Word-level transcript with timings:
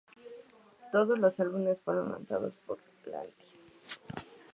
Todos 0.91 1.19
los 1.19 1.39
álbumes 1.39 1.77
fueron 1.85 2.09
lanzados 2.11 2.55
por 2.65 2.79
Lantis. 3.05 3.69